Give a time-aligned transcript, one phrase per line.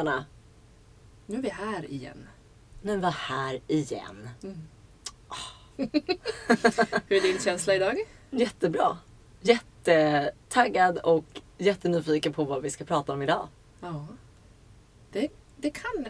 [0.00, 0.24] Anna!
[1.26, 2.28] Nu är vi här igen.
[2.82, 4.28] Nu är vi här igen.
[7.08, 7.96] Hur är din känsla idag?
[8.30, 8.98] Jättebra.
[9.40, 13.48] Jättetaggad och jättenyfiken på vad vi ska prata om idag.
[13.80, 14.06] Ja.
[15.12, 16.06] Det, det kan...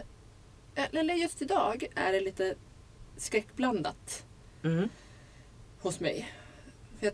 [0.75, 2.55] Eller just idag är det lite
[3.17, 4.25] skräckblandat
[4.63, 4.89] Mm.
[5.81, 6.33] hos mig.
[6.99, 7.13] För jag,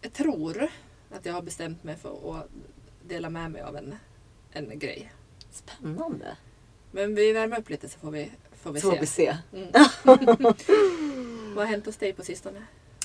[0.00, 0.68] jag tror
[1.10, 2.48] att jag har bestämt mig för att
[3.06, 3.94] dela med mig av en,
[4.52, 5.12] en grej.
[5.50, 6.36] Spännande.
[6.90, 9.00] Men vi värmer upp lite så får vi, får vi Så får se.
[9.00, 9.36] vi se.
[9.52, 9.68] Mm.
[11.54, 12.62] Vad har hänt hos dig på sistone?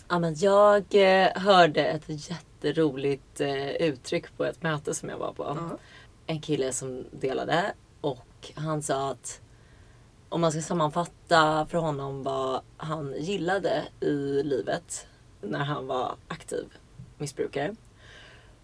[0.08, 5.34] Ja, men jag eh, hörde ett jätteroligt eh, uttryck på ett möte som jag var
[5.34, 5.44] på.
[5.44, 5.78] Ja.
[6.26, 9.42] En kille som delade och han sa att
[10.30, 15.08] om man ska sammanfatta för honom vad han gillade i livet
[15.42, 16.66] när han var aktiv
[17.18, 17.76] missbrukare.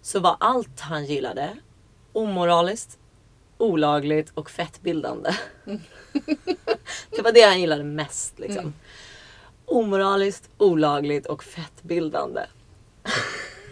[0.01, 1.57] Så var allt han gillade
[2.13, 2.97] omoraliskt,
[3.57, 5.31] olagligt och fettbildande.
[7.09, 8.59] det var det han gillade mest liksom.
[8.59, 8.73] Mm.
[9.65, 12.41] Omoraliskt, olagligt och fettbildande.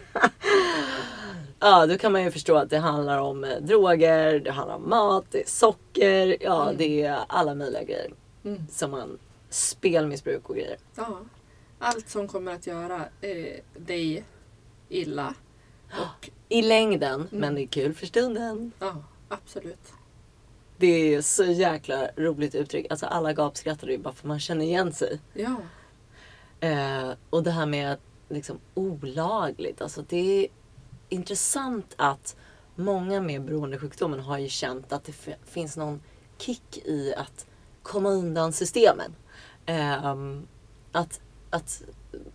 [1.59, 4.89] ja, då kan man ju förstå att det handlar om eh, droger, det handlar om
[4.89, 6.77] mat, det är socker, ja Mm.
[6.77, 8.11] det är alla möjliga grejer.
[8.43, 8.67] Mm.
[8.71, 9.17] Som man,
[9.49, 10.77] spelmissbruk och grejer.
[10.95, 11.19] Ja.
[11.79, 14.23] Allt som kommer att göra eh, dig
[14.89, 15.33] illa.
[15.91, 17.27] Och I längden, Mm.
[17.31, 18.71] men det är kul för stunden.
[18.79, 18.95] ja,
[19.29, 19.93] absolut.
[20.77, 22.87] Det är så jäkla roligt uttryck.
[22.89, 25.19] Alltså alla gapskrattade ju bara för man känner igen sig.
[25.33, 25.55] Ja.
[26.59, 27.97] Eh, och det här med
[28.29, 29.81] liksom olagligt.
[29.81, 30.47] Alltså det är
[31.09, 32.35] intressant att
[32.75, 35.13] många med beroendesjukdomen har ju känt att det
[35.45, 36.01] finns någon
[36.37, 37.45] kick i att
[37.83, 39.15] komma undan systemen.
[39.65, 40.47] Ehm,
[40.91, 41.83] att, att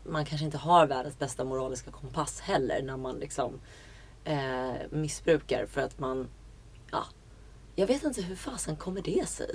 [0.04, 3.52] man kanske inte har världens bästa moraliska kompass heller när man liksom
[4.26, 6.28] eh, missbrukar för att man,
[6.90, 7.04] ja,
[7.74, 9.50] jag vet inte hur fasen kommer det sig?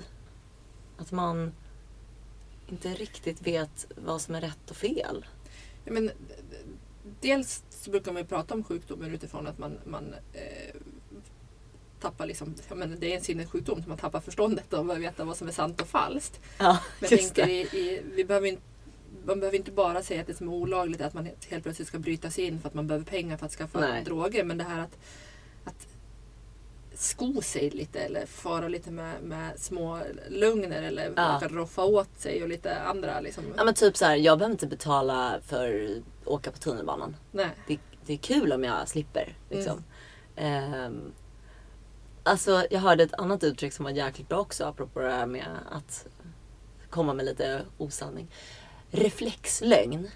[0.98, 1.52] Att man
[2.68, 5.26] inte riktigt vet vad som är rätt och fel.
[5.86, 6.12] Ja, Men,
[7.22, 10.76] dels så brukar man ju prata om sjukdomen utifrån att man, man eh,
[12.00, 15.48] tappar liksom, men det är en sinnessjukdom så man tappar förståndet och veta vad som
[15.48, 16.40] är sant och falskt.
[16.58, 18.62] Ja, Men jag just tänker i, i, vi behöver inte,
[19.26, 21.88] man behöver inte bara säga att det som är olagligt är att man helt plötsligt
[21.88, 24.04] ska bryta sig in för att man behöver pengar för att skaffa Nej.
[24.04, 24.44] droger.
[24.44, 24.98] Men det här att,
[25.66, 25.88] att
[26.94, 30.00] sko sig lite eller fara lite med, med små
[30.30, 31.42] lögner eller Ja.
[31.50, 33.44] roffa åt sig och lite andra liksom.
[33.58, 37.16] Ja men typ så här, jag behöver inte betala för att åka på tunnelbanan.
[37.32, 37.50] Nej.
[37.68, 39.38] Det, det är kul om jag slipper.
[39.50, 39.84] Liksom.
[40.36, 41.12] Ehm,
[42.24, 45.48] alltså jag hörde ett annat uttryck som var jäkligt bra också apropå det här med
[45.72, 46.08] att
[46.90, 48.32] komma med lite osanning.
[48.92, 50.10] Reflexlögn.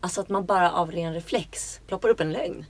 [0.00, 2.64] Alltså att man bara av ren reflex ploppar upp en lögn.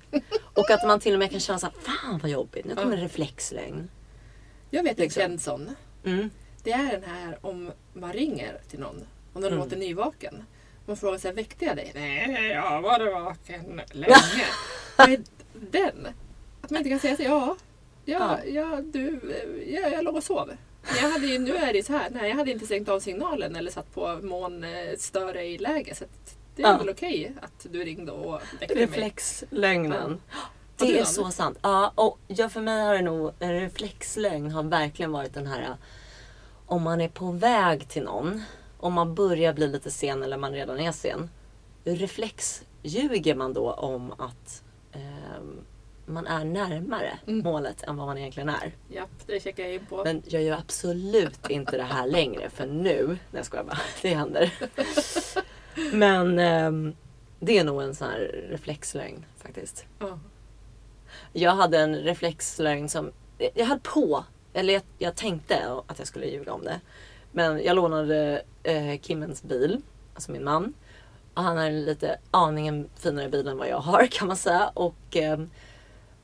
[0.54, 2.96] Och att man till och med kan känna så här, fan vad jobbigt, nu kommer
[2.96, 3.90] en reflexlögn.
[4.70, 5.20] Jag vet en Liksom.
[5.20, 5.76] känd sån.
[6.04, 6.30] Mm.
[6.62, 9.58] Det är den här om man ringer till någon och den Mm.
[9.64, 10.44] låter nyvaken.
[10.86, 11.92] Man frågar sig, väckte jag dig?
[11.94, 14.16] Nej, jag har varit vaken länge.
[14.96, 15.22] Vad är
[15.70, 16.06] den?
[16.60, 17.56] Att man inte kan säga så, ja,
[18.04, 19.20] ja, ja, du,
[19.66, 20.50] ja, jag låg och sov.
[20.86, 23.56] Jag hade ju, nu är det så här, nej jag hade inte stängt av signalen
[23.56, 25.94] eller satt på mån eh, i läge.
[25.94, 26.04] Så
[26.56, 26.78] det är Ja.
[26.78, 28.74] väl okej att du ringde och väckte.
[28.74, 30.20] Reflexlögnen.
[30.76, 31.58] Det är så sant.
[31.62, 35.76] Ja, och ja, för mig har det nog, en reflexlögn har verkligen varit den här
[36.66, 38.42] om man är på väg till någon,
[38.78, 41.30] om man börjar bli lite sen eller man redan är sen.
[41.84, 45.56] Reflexljuger man då om att ehm,
[46.10, 47.42] man är närmare Mm.
[47.42, 48.72] målet än vad man egentligen är.
[48.88, 50.04] Japp, det checkar jag in på.
[50.04, 54.14] Men jag gör absolut inte det här längre för nu, nej jag skojar bara, det
[54.14, 54.52] händer.
[55.92, 56.94] Men ehm,
[57.40, 59.84] det är nog en sån här reflexlögn faktiskt.
[59.98, 60.18] Ja.
[61.32, 63.12] Jag hade en reflexlögn som...
[63.54, 66.80] Jag höll på, eller jag, jag tänkte att jag skulle ljuga om det.
[67.32, 69.80] Men jag lånade eh, Kimmens bil,
[70.14, 70.72] alltså min man.
[71.34, 74.68] Och han har en lite aningen finare bil än vad jag har kan man säga.
[74.74, 75.40] Och eh,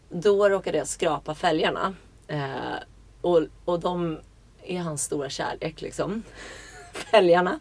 [0.08, 1.94] då råkade jag skrapa fälgarna.
[2.28, 2.76] Eh,
[3.20, 4.20] och, och de
[4.62, 6.22] är hans stora kärlek liksom.
[6.92, 7.60] Fälgarna.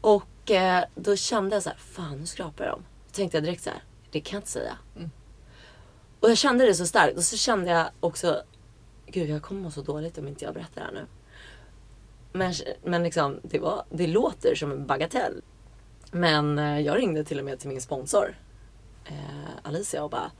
[0.00, 2.84] Och eh, då kände jag så här, fan nu skrapar jag dem.
[3.06, 4.78] Då tänkte jag direkt så här, det kan jag inte säga.
[4.96, 5.10] Mm.
[6.20, 7.16] Och jag kände det så starkt.
[7.16, 8.42] Och så kände jag också,
[9.06, 11.06] gud jag kommer må så dåligt om inte jag berättar det här nu.
[12.32, 12.54] Men,
[12.84, 15.42] men liksom, det, var, det låter som en bagatell.
[16.12, 18.36] Men eh, jag ringde till och med till min sponsor.
[19.04, 20.30] Eh, Alicia och bara,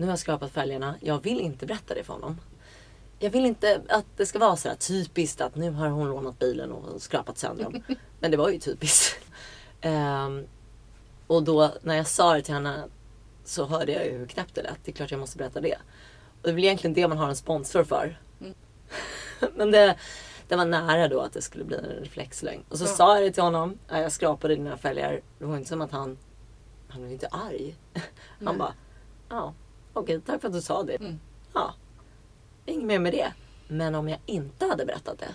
[0.00, 0.94] nu har jag skrapat fälgarna.
[1.00, 2.40] Jag vill inte berätta det för honom.
[3.18, 6.38] Jag vill inte att det ska vara så här typiskt att nu har hon lånat
[6.38, 7.82] bilen och skrapat sönder dem.
[8.20, 9.16] Men det var ju typiskt.
[9.80, 10.46] Ehm,
[11.26, 12.84] och då när jag sa det till henne
[13.44, 14.78] så hörde jag ju hur knäppt det lät.
[14.84, 15.74] Det är klart jag måste berätta det.
[15.74, 18.20] Och det är väl egentligen det man har en sponsor för.
[19.54, 19.96] Men det,
[20.48, 22.64] det var nära då att det skulle bli en reflexlögn.
[22.68, 22.88] Och så Ja.
[22.88, 23.78] sa jag det till honom.
[23.88, 25.20] "Ja, Jag skrapade dina fälgar.
[25.38, 26.18] Det var inte som att han...
[26.88, 27.76] Han blev inte arg.
[27.94, 28.02] Han
[28.38, 28.56] Nej.
[28.56, 28.74] bara...
[29.28, 29.54] Ja,
[29.92, 31.00] okej, tack för att du sa det.
[31.00, 31.20] Mm.
[31.54, 31.74] Ja,
[32.66, 33.32] inget mer med det.
[33.68, 35.34] Men om jag inte hade berättat det.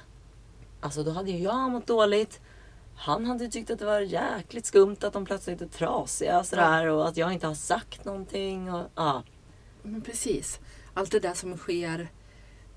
[0.80, 2.42] Alltså då hade ju jag mått dåligt.
[2.96, 6.88] Han hade tyckt att det var jäkligt skumt att de plötsligt är trasiga sådär.
[6.88, 8.74] Och att jag inte har sagt någonting.
[8.74, 9.24] Och, ja.
[9.82, 10.60] Men precis.
[10.94, 12.08] Allt det där som sker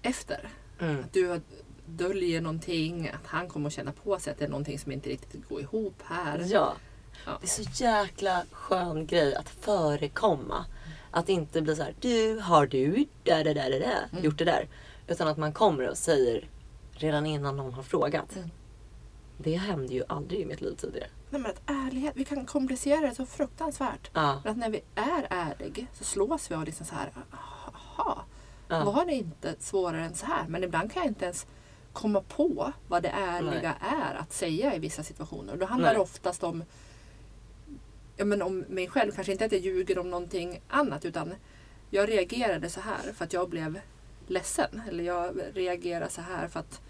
[0.03, 0.49] efter.
[0.81, 1.01] Mm.
[1.01, 1.41] Att du
[1.87, 5.09] döljer någonting, att han kommer att känna på sig att det är någonting som inte
[5.09, 6.45] riktigt går ihop här.
[6.47, 6.77] Ja.
[7.27, 7.39] Ja.
[7.41, 10.65] Det är så jäkla skön grej att förekomma.
[11.11, 14.25] Att inte bli så här, du, har du där, där, där, där, Mm.
[14.25, 14.69] gjort det där?
[15.07, 16.49] Utan att man kommer och säger
[16.93, 18.37] redan innan någon har frågat.
[18.37, 18.51] Mm.
[19.39, 21.09] Det hände ju aldrig i mitt liv tidigare.
[21.31, 24.11] Nej, men att ärlighet, vi kan komplicera det så fruktansvärt.
[24.13, 28.19] Ja, Men att när vi är ärliga så slås vi av liksom så här, jaha,
[28.69, 28.85] ja.
[28.85, 30.45] var det inte svårare än så här?
[30.49, 31.47] Men ibland kan jag inte ens
[31.93, 35.57] komma på vad det ärliga är att säga i vissa situationer.
[35.57, 35.97] Då handlar Nej.
[35.97, 36.65] det oftast om,
[38.19, 41.35] ja, men om mig själv, kanske inte att jag ljuger om någonting annat utan
[41.91, 43.81] jag reagerade så här för att jag blev
[44.27, 44.83] ledsen.
[44.89, 46.81] Eller jag reagerade så här för att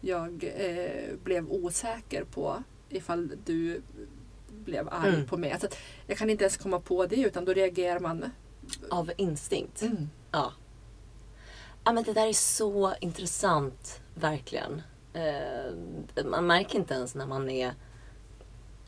[0.00, 3.82] jag eh, blev osäker på ifall du
[4.48, 5.26] blev arg Mm.
[5.26, 5.52] på mig.
[5.52, 5.68] Alltså,
[6.06, 8.30] jag kan inte ens komma på det utan då reagerar man.
[8.90, 9.82] Av instinkt.
[9.82, 10.08] Mm.
[10.30, 10.52] Ja.
[11.84, 11.92] ja.
[11.92, 14.82] men det där är så intressant, verkligen.
[15.12, 17.74] Eh, man märker inte ens när man är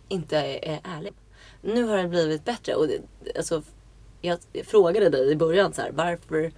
[0.09, 1.13] inte är, är ärlig.
[1.63, 2.75] Nu har det blivit bättre.
[2.75, 3.03] Och det,
[3.37, 3.63] alltså,
[4.21, 6.53] jag frågade dig i början så här, varför,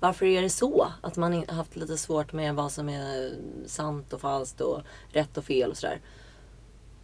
[0.00, 0.92] varför är det så?
[1.00, 3.34] Att man har haft lite svårt med vad som är
[3.66, 4.82] sant och falskt och
[5.12, 6.00] rätt och fel och sådär.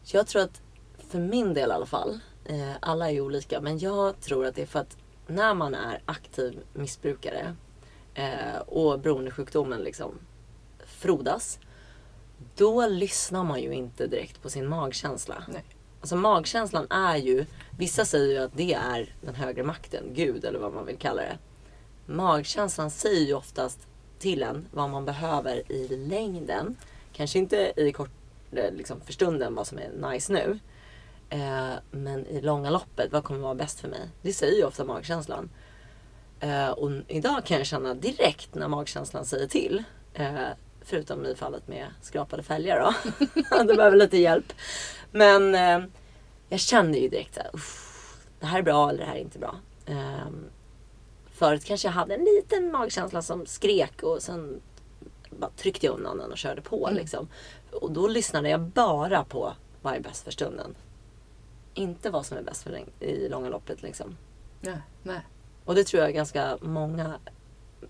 [0.02, 0.62] Så jag tror att,
[0.98, 4.54] för min del i alla fall, eh, alla är ju olika, men jag tror att
[4.54, 4.96] det är för att
[5.26, 7.56] när man är aktiv missbrukare
[8.14, 10.18] eh, och beroendesjukdomen liksom
[10.86, 11.58] frodas.
[12.56, 15.44] Då lyssnar man ju inte direkt på sin magkänsla.
[15.48, 15.64] Nej.
[16.00, 17.46] Alltså magkänslan är ju,
[17.78, 21.22] vissa säger ju att det är den högre makten, Gud eller vad man vill kalla
[21.22, 21.38] det.
[22.06, 23.86] Magkänslan säger ju oftast
[24.18, 26.76] till en vad man behöver i längden.
[27.12, 28.10] Kanske inte i kort,
[28.52, 30.58] eh, liksom för stunden vad som är nice nu.
[31.30, 34.08] Eh, men i långa loppet, vad kommer vara bäst för mig?
[34.22, 35.50] Det säger ju ofta magkänslan.
[36.40, 39.84] Eh, och idag kan jag känna direkt när magkänslan säger till.
[40.14, 40.48] Eh,
[40.88, 42.94] förutom i fallet med skrapade fälgar då.
[43.64, 44.52] det behöver lite hjälp.
[45.10, 45.88] Men eh,
[46.48, 47.54] jag kände ju direkt att
[48.40, 49.54] det här är bra eller det här är inte bra.
[49.86, 50.28] Eh,
[51.30, 54.60] förut kanske jag hade en liten magkänsla som skrek och sen
[55.30, 56.86] bara tryckte jag undan den och körde på.
[56.86, 56.98] Mm.
[56.98, 57.28] Liksom.
[57.72, 59.52] Och då lyssnade jag bara på
[59.82, 60.74] vad är bäst för stunden.
[61.74, 63.82] Inte vad som är bäst för den, i långa loppet.
[63.82, 64.16] Liksom.
[64.60, 65.20] Nej, nej.
[65.64, 67.18] Och det tror jag ganska många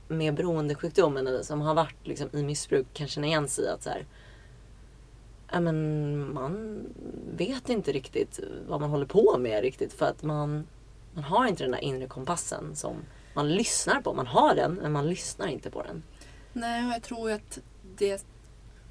[0.09, 3.69] med beroendesjukdomen som har varit liksom, i missbruk kan känna igen sig i.
[3.69, 4.07] Att så här,
[5.61, 6.81] men man
[7.37, 9.93] vet inte riktigt vad man håller på med riktigt.
[9.93, 10.67] För att man,
[11.15, 12.97] man har inte den där inre kompassen som
[13.35, 14.15] man lyssnar på.
[14.15, 16.03] Man har den men man lyssnar inte på den.
[16.53, 17.59] Nej, och jag tror att
[17.97, 18.27] det,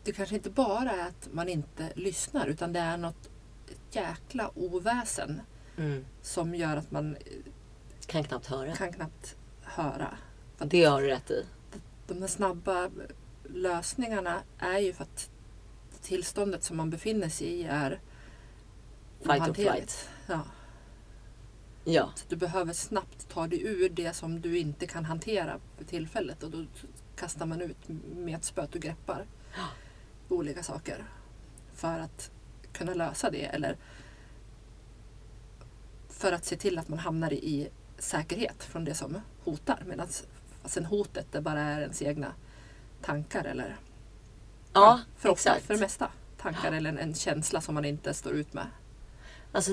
[0.04, 3.30] det kanske inte bara är att man inte lyssnar utan det är något
[3.92, 5.42] jäkla oväsen
[5.80, 6.06] Mm.
[6.22, 7.18] som gör att man
[8.06, 8.76] Kan knappt höra.
[8.76, 10.18] kan knappt höra.
[10.58, 11.46] Det har du rätt i.
[12.08, 12.90] De här snabba
[13.44, 15.30] lösningarna är ju för att
[16.02, 18.00] tillståndet som man befinner sig i är
[19.22, 20.10] Fight or flight.
[20.28, 20.42] Ja.
[21.84, 22.12] Ja.
[22.16, 26.44] Så du behöver snabbt ta dig ur det som du inte kan hantera för tillfället
[26.44, 26.66] och då
[27.16, 27.78] kastar man ut
[28.16, 29.26] med ett spöt och greppar
[29.58, 29.68] Ja.
[30.36, 31.06] olika saker
[31.74, 32.32] för att
[32.72, 33.78] kunna lösa det eller
[36.10, 40.08] för att se till att man hamnar i säkerhet från det som hotar medan
[40.68, 42.34] sen hotet det bara är ens egna
[43.02, 43.78] tankar eller
[44.74, 45.66] Ja, för, ofta, exakt.
[45.66, 48.68] för det mesta tankar eller en, en känsla som man inte står ut med.
[49.52, 49.72] Alltså,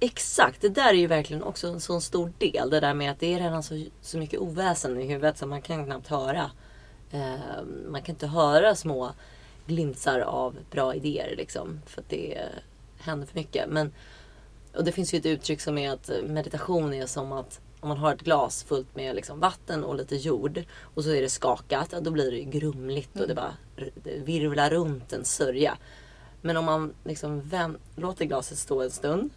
[0.00, 2.70] exakt, det där är ju verkligen också en sån stor del.
[2.70, 5.62] Det där med att det är redan så, så mycket oväsen i huvudet så man
[5.62, 6.50] kan knappt höra.
[7.10, 9.12] Eh, man kan inte höra små
[9.66, 11.80] glimtar av bra idéer liksom.
[11.86, 12.48] För att det
[12.98, 13.68] händer för mycket.
[13.68, 13.92] Men,
[14.74, 17.98] och det finns ju ett uttryck som är att meditation är som att om man
[17.98, 21.90] har ett glas fullt med liksom vatten och lite jord och så är det skakat,
[21.90, 23.54] då blir det grumligt och det bara
[23.94, 25.78] det virvlar runt en sörja.
[26.40, 27.50] Men om man liksom
[27.96, 29.30] låter glaset stå en stund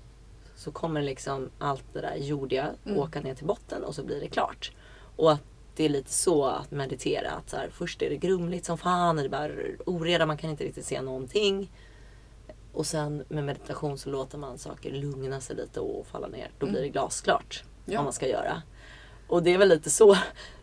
[0.55, 2.99] så kommer liksom allt det där jordiga Mm.
[2.99, 4.71] åka ner till botten och så blir det klart.
[5.15, 5.41] Och att
[5.75, 7.31] det är lite så att meditera.
[7.31, 9.51] Att så här, först är det grumligt som fan, det är bara
[9.85, 11.71] oreda, man kan inte riktigt se någonting.
[12.73, 16.51] Och sen med meditation så låter man saker lugna sig lite och falla ner.
[16.59, 17.95] Då blir det glasklart Ja.
[17.97, 18.61] vad man ska göra.
[19.27, 20.15] Och det är väl lite så.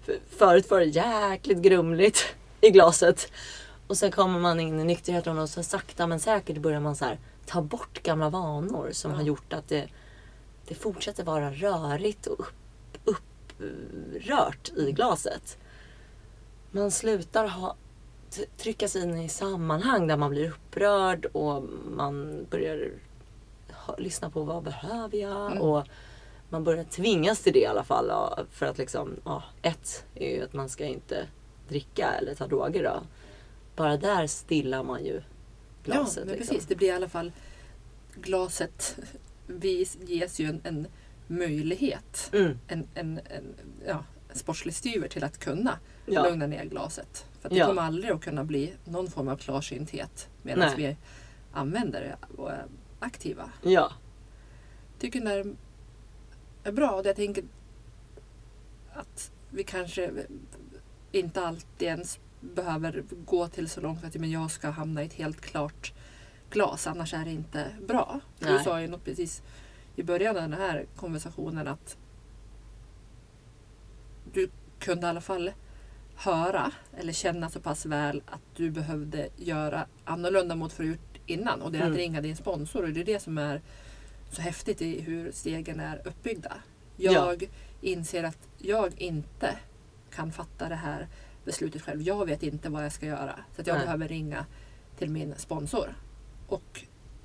[0.03, 2.35] för- Förut var det jäkligt grumligt.
[2.61, 3.33] i glaset.
[3.87, 7.05] Och sen kommer man in i nykterheten och så sakta men säkert börjar man så
[7.05, 9.17] här, ta bort gamla vanor som Ja.
[9.17, 9.89] har gjort att det,
[10.69, 12.53] det fortsätter vara rörigt och upp,
[13.57, 15.59] upprört i glaset.
[16.71, 17.77] Man slutar ha,
[18.87, 21.65] sig in i sammanhang där man blir upprörd och
[21.97, 22.91] man börjar
[23.73, 25.47] ha, lyssna på vad behöver jag?
[25.53, 25.63] Mm.
[25.63, 25.87] Och
[26.53, 28.13] man börjar tvingas till det i alla fall.
[28.51, 31.27] För att liksom, ja, ett är ju att man ska inte
[31.69, 33.03] dricka eller ta droger då.
[33.77, 35.23] Bara där stillar man ju
[35.85, 36.17] glaset.
[36.17, 36.55] ja, men liksom.
[36.55, 36.69] precis.
[36.69, 37.33] Det blir i alla fall
[38.15, 38.97] glaset
[39.47, 40.87] vis, ges ju en, en
[41.27, 43.55] möjlighet, Mm, en, en, en,
[43.87, 46.23] ja, sportslig styver till att kunna ja.
[46.29, 47.27] lugna ner glaset.
[47.41, 47.67] För det Ja.
[47.67, 50.75] kommer aldrig att kunna bli någon form av klarsynthet medan Nej.
[50.77, 50.97] vi
[51.53, 52.65] använder det och är
[53.01, 53.51] aktiva.
[53.63, 53.93] ja.
[54.99, 55.55] tycker den där
[56.65, 56.91] är bra.
[56.91, 57.45] Och jag tänker
[58.95, 60.11] att vi kanske
[61.13, 65.13] inte alltid ens behöver gå till så långt att men jag ska hamna i ett
[65.13, 65.93] helt klart
[66.51, 68.21] glas, annars är det inte bra.
[68.39, 68.65] Du Nej.
[68.65, 69.43] sa ju något precis
[69.97, 71.97] i början av den här konversationen att
[74.33, 75.53] du kunde i alla fall
[76.17, 81.73] höra eller känna så pass väl att du behövde göra annorlunda mot förut innan och
[81.73, 81.93] det är Mm.
[81.93, 83.61] att ringa din sponsor och det är det som är
[84.33, 86.53] så häftigt i hur stegen är uppbyggda.
[86.97, 87.13] Ja.
[87.13, 89.59] Jag inser att jag inte
[90.11, 91.09] kan fatta det här
[91.45, 92.03] beslutet själv.
[92.03, 93.39] Jag vet inte vad jag ska göra.
[93.57, 93.85] Så jag Nej.
[93.85, 94.47] behöver ringa
[94.99, 95.95] till min sponsor.
[96.49, 96.81] Och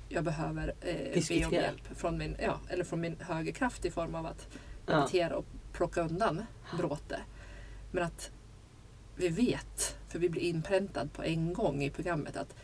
[0.08, 3.90] jag behöver eh, be om hjälp från min, ja, eller från min högre kraft i
[3.90, 4.48] form av att
[4.86, 4.98] Ja.
[4.98, 6.42] meditera och plocka undan
[6.78, 7.20] bråte.
[7.90, 8.30] Men att
[9.16, 12.54] vi vet, för vi blir inpräntad på en gång i programmet att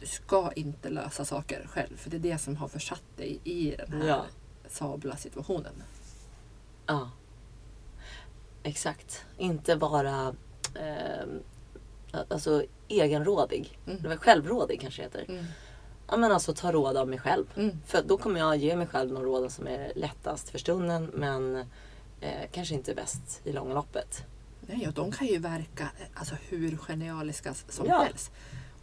[0.00, 1.96] du ska inte lösa saker själv.
[1.96, 4.24] För det är det som har försatt dig i den här Ja.
[4.68, 5.82] sabla situationen.
[6.86, 7.10] Ja.
[8.62, 9.24] Exakt.
[9.38, 10.34] Inte vara
[10.74, 11.26] eh,
[12.28, 13.78] alltså, egenrådig.
[13.86, 14.02] Mm.
[14.02, 15.24] Det självrådig kanske heter.
[15.28, 15.44] Mm.
[16.08, 17.44] Ja men alltså ta råd av mig själv.
[17.56, 17.78] Mm.
[17.86, 21.56] För då kommer jag ge mig själv de råden som är lättast för stunden men
[22.20, 24.24] eh, kanske inte bäst i långa loppet.
[24.60, 28.02] Nej, och de kan ju verka eh, alltså, hur genialiska som Ja.
[28.02, 28.32] helst.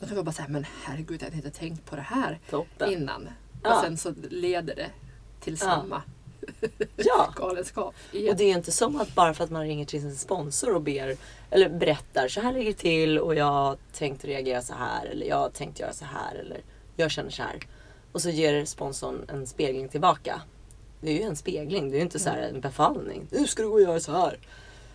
[0.01, 2.91] De kan vara bara säga, men herregud, jag hade inte tänkt på det här Toppen.
[2.93, 3.29] innan.
[3.63, 3.75] Ja.
[3.77, 4.89] Och sen så leder det
[5.39, 6.01] till samma
[6.95, 7.33] Ja.
[7.35, 7.95] galenskap.
[8.09, 8.37] Och Igen.
[8.37, 11.17] det är inte som att bara för att man ringer till sin sponsor och ber
[11.49, 15.37] eller berättar så här ligger det till och jag tänkt reagera så här eller jag
[15.37, 16.61] har tänkt göra så här eller
[16.95, 17.59] jag känner så här.
[18.11, 20.41] Och så ger sponsorn en spegling tillbaka.
[21.01, 23.27] Det är ju en spegling, det är ju inte så här en befallning.
[23.31, 24.39] Nu ska du gå och göra så här.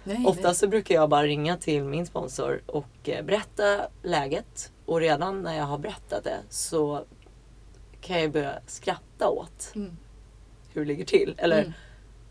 [0.05, 4.73] Nej, Oftast så brukar jag bara ringa till min sponsor och eh, berätta läget.
[4.87, 7.05] Och redan när jag har berättat det så
[8.01, 9.73] kan jag börja skratta åt.
[9.75, 9.97] Mm.
[10.73, 11.35] hur det ligger till.
[11.39, 11.73] Eller Mm.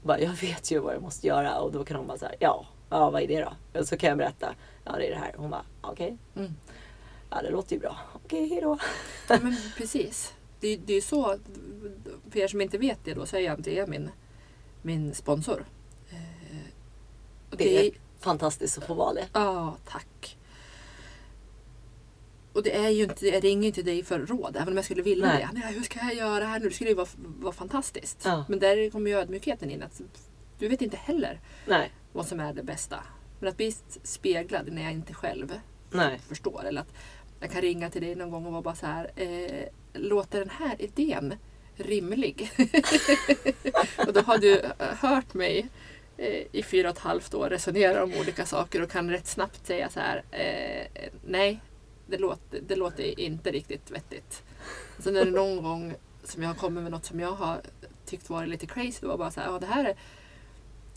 [0.03, 2.65] bara, jag vet ju vad jag måste göra och då kan hon bara säga ja,
[2.89, 3.41] ja vad är det
[3.73, 3.79] då?
[3.79, 5.33] Och så kan jag berätta, ja det är det här.
[5.37, 6.53] Hon bara, okej, Mm.
[7.29, 7.97] ja det låter ju bra.
[8.13, 8.77] Okej, hejdå.
[9.29, 10.33] Ja, men precis.
[10.59, 11.37] Det, är- ju så,
[12.29, 14.09] för er som inte vet det då, så är jag inte min,
[14.81, 15.65] min sponsor.
[16.09, 16.17] Eh,
[17.51, 19.25] och Det är fantastiskt att få vara det.
[19.33, 20.37] Ja, tack.
[22.55, 24.85] Och det är ju inte, jag ringer ju inte dig för råd, även om jag
[24.85, 25.47] skulle vilja Nej.
[25.53, 25.59] det.
[25.59, 26.69] Nej, hur ska jag göra här nu?
[26.69, 28.21] Det skulle ju vara, vara fantastiskt.
[28.25, 28.45] Ja.
[28.49, 29.83] Men där kommer ju ödmjukheten in.
[29.83, 30.01] Att
[30.59, 33.03] du vet inte heller Nej, vad som är det bästa.
[33.39, 35.59] Men att bli speglad när jag inte själv
[35.91, 36.19] nej.
[36.27, 36.65] förstår.
[36.65, 36.93] Eller att
[37.39, 39.11] jag kan ringa till dig någon gång och vara bara så här.
[39.15, 41.33] Eh, låter den här idén
[41.75, 42.51] rimlig?
[44.07, 45.67] och då har du eh, hört mig
[46.17, 49.67] eh, i fyra och ett halvt år resonera om olika saker och kan rätt snabbt
[49.67, 50.23] säga så här.
[50.31, 51.59] Eh, nej,
[52.07, 54.43] det låter, det låter inte riktigt vettigt.
[54.99, 55.93] Sen är det någon gång
[56.23, 57.61] som jag har kommit med något som jag har
[58.05, 58.97] tyckt varit lite crazy.
[59.01, 59.95] Det var bara så här, ja, det här är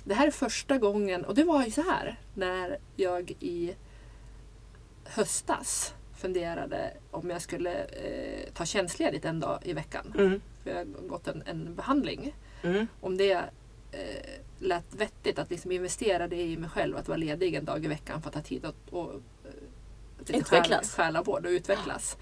[0.04, 3.74] det här är första gången, och det var ju så här när jag i
[5.04, 10.14] höstas funderade om jag skulle eh, ta tjänstledigt en dag i veckan.
[10.18, 10.40] Mm.
[10.62, 12.34] För jag har gått en, en behandling.
[12.62, 12.86] Mm.
[13.00, 13.32] Om det
[13.92, 17.84] eh, lät vettigt att liksom investera det i mig själv, att vara ledig en dag
[17.84, 19.10] i veckan för att ha tid att och,
[20.30, 20.94] eh, Utvecklas.
[20.94, 22.16] Själ, själavård och utvecklas.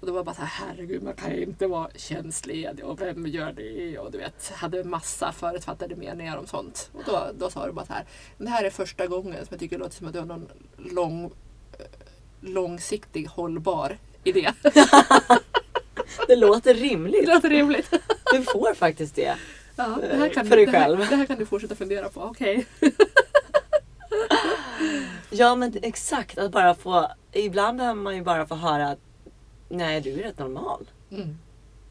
[0.00, 3.26] Och då var bara så här, herregud man kan ju inte vara tjänstledig och vem
[3.26, 3.98] gör det?
[3.98, 6.90] Och du vet, hade massa förutfattade meningar om sånt.
[6.94, 8.04] Och då, då sa du bara så här,
[8.38, 10.48] det här är första gången som jag tycker det låter som att du har någon
[10.76, 11.30] lång, eh,
[12.40, 14.52] långsiktig hållbar idé.
[16.28, 17.28] Det låter Det rimligt.
[17.28, 17.90] låter rimligt.
[18.32, 19.34] Du får faktiskt det.
[19.76, 20.98] Ja, det här kan För dig du, det här- själv.
[20.98, 22.20] Det här kan du fortsätta fundera på.
[22.22, 22.66] Okej.
[25.36, 27.10] Ja men exakt, att bara få...
[27.32, 28.98] Ibland behöver man ju bara få höra att
[29.68, 30.90] nej du är rätt normal.
[31.10, 31.38] Mm.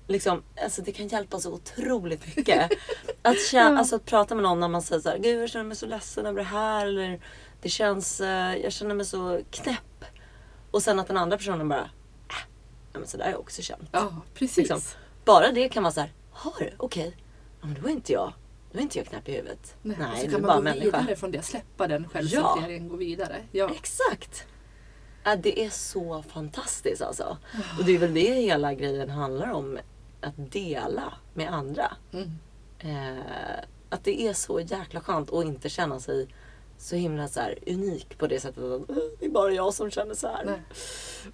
[0.08, 2.72] liksom, alltså det kan hjälpa så otroligt mycket.
[3.22, 5.66] Att, känna, alltså, att prata med någon när man säger så här, Gud jag känner
[5.66, 6.86] mig så ledsen över det här.
[6.86, 7.20] Eller
[7.62, 10.06] det känns, eh, jag känner mig så knäpp.
[10.72, 11.82] Och sen att den andra personen bara,
[12.30, 12.36] äh,
[12.94, 13.90] ja, men så där har jag också känt.
[13.92, 14.58] Ja, precis.
[14.58, 14.80] Liksom.
[15.26, 16.74] Bara det kan vara så här, har du?
[16.78, 17.18] Okej.
[17.62, 18.34] Ja, men då är inte jag,
[18.74, 19.76] då är inte jag knäpp i huvudet.
[19.82, 20.84] Nej, Nej och så kan man bara gå människa.
[21.02, 21.42] vidare från det.
[21.42, 23.36] Släppa den självcentreringen, gå vidare.
[23.52, 23.70] Ja.
[23.76, 24.44] Exakt!
[25.24, 27.38] Ja, det är så fantastiskt alltså.
[27.80, 29.80] Och det är väl det hela grejen handlar om.
[30.22, 31.92] Att dela med andra.
[32.14, 32.32] Mm.
[32.80, 33.24] Eh,
[33.90, 36.28] att det är så jäkla skönt att inte känna sig
[36.78, 39.92] så himla så här unik på det sättet att "Eh, det är bara jag som
[39.92, 40.46] känner så här.
[40.46, 40.62] Nej.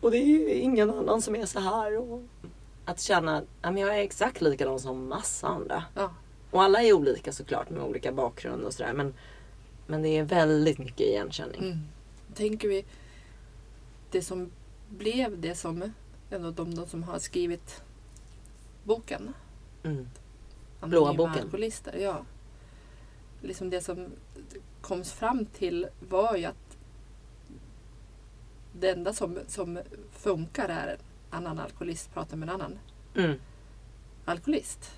[0.01, 1.97] Och det är ingen annan som är så här.
[1.97, 2.21] Och
[2.85, 5.83] att känna att jag är exakt likadan som massa andra.
[5.95, 6.13] Ja.
[6.51, 8.93] Och alla är olika såklart med olika bakgrund och sådär.
[8.93, 9.13] Men,
[9.87, 11.63] men det är väldigt mycket igenkänning.
[11.63, 11.79] Mm.
[12.33, 12.85] Tänker vi
[14.11, 14.51] det som
[14.89, 15.93] blev det som
[16.29, 17.81] ändå de, de som har skrivit
[18.83, 19.33] boken.
[19.83, 20.07] Mm.
[20.81, 21.43] Blåa boken.
[21.43, 22.25] Alkoholister, ja.
[23.41, 24.07] Liksom det som
[24.81, 26.77] kom fram till var ju att
[28.73, 29.79] det enda som, som
[30.11, 32.79] funkar är en annan alkoholist pratar med en annan
[33.15, 33.39] Mm.
[34.25, 34.91] alkoholist.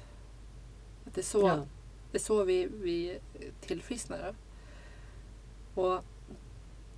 [1.13, 1.65] Det är så, Ja.
[2.11, 3.19] det är så vi, vi
[3.61, 4.35] tillfrisknar.
[5.75, 6.03] Och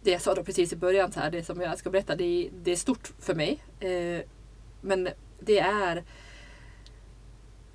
[0.03, 2.24] det jag sa då precis i början, så här, det som jag ska berätta, det
[2.24, 3.63] är, det är stort för mig.
[3.79, 4.22] Eh,
[4.82, 6.03] men det är...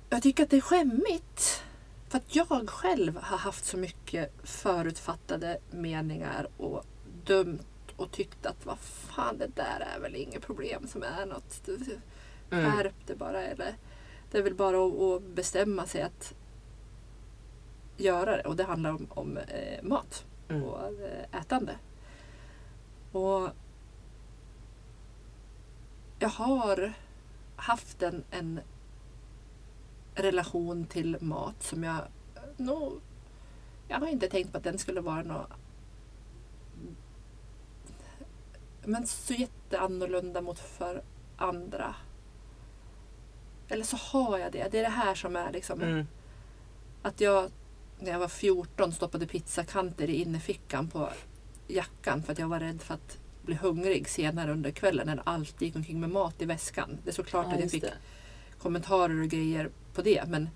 [0.09, 1.63] Jag tycker att det är skämmigt.
[2.09, 6.83] För att jag själv har haft så mycket förutfattade meningar och
[7.25, 11.67] dömt och tyckt att vad fan det där är väl inget problem som är något.
[12.51, 12.71] Mm.
[12.71, 13.41] Skärp det bara.
[13.41, 13.75] Eller,
[14.31, 16.33] det är väl bara att, bestämma sig att
[17.97, 18.43] göra det.
[18.43, 20.63] Och det handlar om, om eh, mat Mm.
[20.63, 21.77] och eh, ätande.
[23.11, 23.49] Och
[26.19, 26.93] jag har
[27.55, 28.59] haft en, en
[30.15, 32.01] relation till mat som jag
[32.57, 33.01] nog...
[33.87, 35.51] Jag har inte tänkt på att den skulle vara något
[38.85, 41.03] men så jätteannorlunda mot för
[41.37, 41.95] andra.
[43.69, 44.67] Eller så har jag det.
[44.71, 46.07] Det är det här som är liksom Mm.
[47.01, 47.51] att jag
[47.99, 51.09] när jag var 14 stoppade pizzakanter i innerfickan på
[51.67, 55.61] jackan för att jag var rädd för att bli hungrig senare under kvällen när allt
[55.61, 56.97] gick omkring med mat i väskan.
[57.03, 57.93] Det är såklart Ja, att jag fick det.
[58.61, 60.49] kommentarer och grejer på det men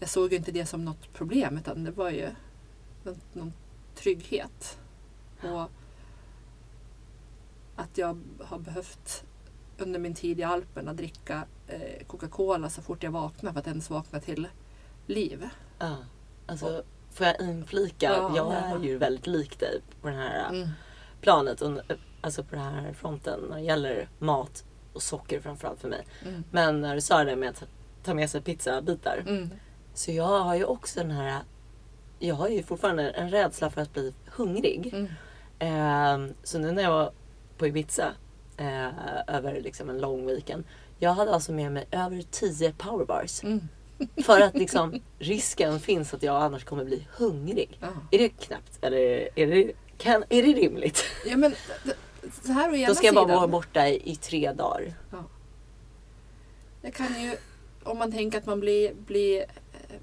[0.00, 2.28] jag såg ju inte det som något problem utan det var ju
[3.04, 3.52] någon, någon
[3.94, 4.78] trygghet.
[5.42, 5.70] Och
[7.76, 9.24] att jag har behövt
[9.78, 13.90] under min tid i Alperna dricka eh, Coca-Cola så fort jag vaknar för att ens
[13.90, 14.48] vakna till
[15.06, 15.48] liv.
[15.78, 15.96] Ja.
[16.46, 18.06] Alltså, får jag inflika?
[18.06, 18.76] Ja, jag ja.
[18.76, 20.68] är ju väldigt lik dig på det här Mm.
[21.20, 21.60] planet.
[21.60, 21.80] Och,
[22.20, 26.06] alltså på den här fronten när det gäller mat och socker framförallt för mig.
[26.26, 26.44] Mm.
[26.50, 27.64] Men när du sa det med att
[28.02, 29.24] ta med sig pizzabitar.
[29.26, 29.50] Mm.
[29.94, 31.40] Så jag har ju också den här...
[32.18, 34.90] Jag har ju fortfarande en rädsla för att bli hungrig.
[34.94, 35.08] Mm.
[35.58, 37.12] Ehm, så nu när jag var
[37.58, 38.12] på Ibiza
[38.56, 40.64] eh, över liksom en lång weekend.
[40.98, 43.44] Jag hade alltså med mig över 10 powerbars.
[43.44, 43.68] Mm.
[44.24, 47.78] För att liksom risken finns att jag annars kommer bli hungrig.
[47.80, 47.88] Ja.
[48.10, 48.78] Är det knappt?
[48.80, 51.04] Eller är det, kan, är det rimligt?
[51.26, 51.54] ja men
[52.42, 53.36] så här å ena Då ska jag bara sidan.
[53.36, 54.94] vara borta i, i tre dagar.
[55.10, 55.24] Ja.
[56.82, 57.36] Jag kan ju,
[57.84, 59.96] om man tänker att man blir, blir eh,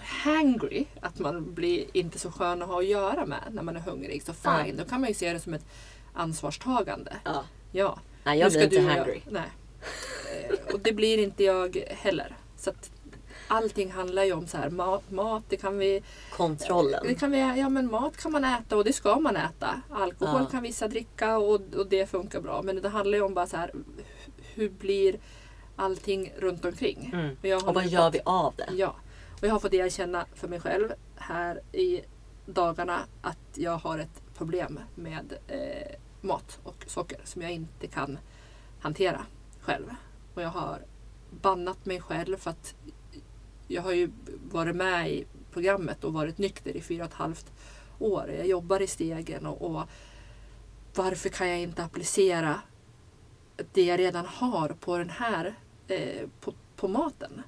[0.00, 3.80] hangry, att man blir inte så skön att ha att göra med när man är
[3.80, 4.76] hungrig, så fine.
[4.76, 4.84] Ja.
[4.84, 5.66] Då kan man ju se det som ett
[6.14, 7.16] ansvarstagande.
[7.24, 7.44] Ja.
[7.76, 7.98] Ja.
[8.24, 8.76] Nej, jag blir inte.
[8.76, 9.42] Jag, nej.
[10.50, 12.36] Eh, Och det blir inte jag heller.
[12.56, 12.90] Så att
[13.48, 17.00] allting handlar ju om så här, mat, mat det kan vi Kontrollen.
[17.06, 19.80] Det kan vi, ja men mat kan man äta och det ska man äta.
[19.90, 20.50] Alkohol Ja.
[20.50, 22.62] kan vissa dricka och, och det funkar bra.
[22.62, 23.70] Men det handlar ju om bara så här,
[24.54, 25.16] hur blir
[25.76, 27.10] allting runt omkring?
[27.14, 27.56] Mm.
[27.62, 28.68] Och, Och vad gör fått- vi av det?
[28.72, 28.96] Ja,
[29.40, 32.00] och jag har fått erkänna för mig själv här i
[32.46, 38.18] dagarna att jag har ett problem med eh, mat och socker som jag inte kan
[38.80, 39.26] hantera
[39.60, 39.94] själv.
[40.34, 40.80] Och jag har
[41.30, 42.74] bannat mig själv för att
[43.68, 44.10] jag har ju
[44.50, 47.52] varit med i programmet och varit nykter i fyra och ett halvt
[47.98, 48.30] år.
[48.38, 49.82] Jag jobbar i stegen och, och
[50.94, 52.60] varför kan jag inte applicera
[53.72, 55.54] det jag redan har på den här,
[55.88, 57.42] eh, på, på maten?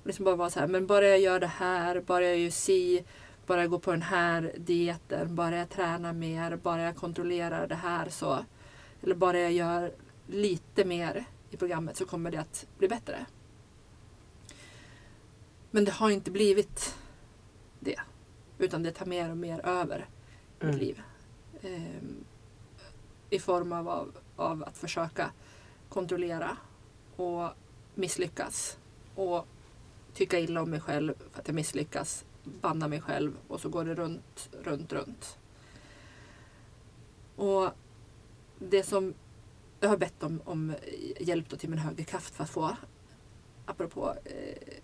[0.00, 2.50] Och liksom bara vara så här, men bara jag gör det här, bara jag gör
[2.50, 3.04] si,
[3.46, 7.74] bara jag går på den här dieten, bara jag tränar mer, bara jag kontrollerar det
[7.74, 8.44] här så,
[9.02, 9.92] eller bara jag gör
[10.26, 13.26] lite mer i programmet så kommer det att bli bättre.
[15.70, 16.96] Men det har inte blivit
[17.80, 18.00] det.
[18.58, 20.06] Utan det tar mer och mer över
[20.60, 20.74] Mm.
[20.74, 21.02] mitt liv.
[21.62, 22.24] Ehm,
[23.30, 25.30] I form av, av, av att försöka
[25.88, 26.56] kontrollera.
[27.16, 27.48] Och
[27.94, 28.78] misslyckas
[29.14, 29.46] och
[30.14, 32.24] tycka illa om mig själv för att jag misslyckas,
[32.60, 35.38] banna mig själv och så går det runt, runt, runt.
[37.36, 37.70] Och
[38.58, 39.14] det som
[39.80, 40.74] jag har bett om, om
[41.20, 42.76] hjälp till min högerkraft för att få,
[43.66, 44.78] apropå eh,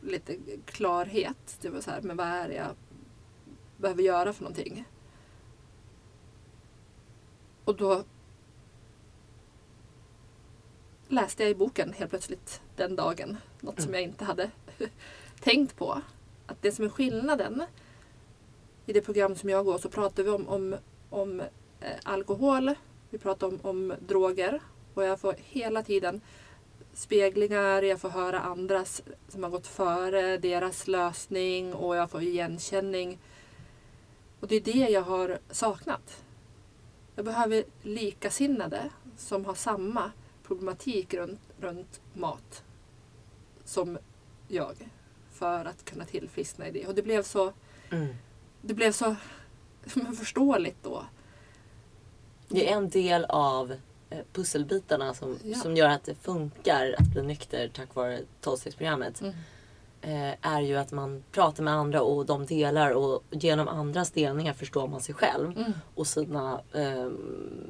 [0.00, 1.58] lite klarhet.
[1.60, 2.74] Det var så här, men vad är det jag
[3.76, 4.84] behöver göra för någonting?
[7.64, 8.04] Och då
[11.08, 13.36] läste jag i boken helt plötsligt den dagen.
[13.60, 14.50] Något som jag inte hade
[15.40, 16.02] tänkt på.
[16.48, 17.62] Att det som är skillnaden
[18.86, 20.76] i det program som jag går så pratar vi om, om,
[21.10, 21.40] om
[21.80, 22.74] eh, alkohol,
[23.10, 24.60] vi pratar om, om droger
[24.94, 26.20] och jag får hela tiden
[26.94, 33.18] speglingar, jag får höra andras som har gått före, deras lösning och jag får igenkänning.
[34.40, 36.24] Och det är det jag har saknat.
[37.16, 40.12] Jag behöver likasinnade som har samma
[40.46, 42.62] problematik runt, runt mat
[43.64, 43.98] som
[44.48, 44.74] jag
[45.38, 46.86] för att kunna tillfriskna i det.
[46.86, 47.52] Och det blev så,
[47.90, 48.14] Mm.
[48.62, 49.16] det blev så
[50.18, 51.04] förståeligt då.
[52.48, 53.72] Det är en del av
[54.10, 55.58] eh, pusselbitarna som, Ja.
[55.58, 59.20] som gör att det funkar att bli nykter tack vare tolvstegsprogrammet.
[59.20, 59.34] Mm.
[60.00, 64.52] Eh, är ju att man pratar med andra och de delar och genom andras delningar
[64.52, 65.72] förstår man sig själv Mm.
[65.94, 67.10] och sina eh,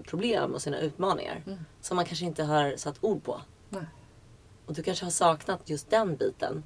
[0.06, 1.42] problem och sina utmaningar.
[1.46, 1.58] Mm.
[1.80, 3.40] Som man kanske inte har satt ord på.
[3.68, 3.82] Nej.
[4.66, 6.62] Och du kanske har saknat just den biten.